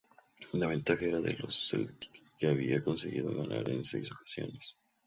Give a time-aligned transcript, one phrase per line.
[0.53, 4.75] La ventaja era de los Celtics que habían conseguido ganar en seis ocasiones.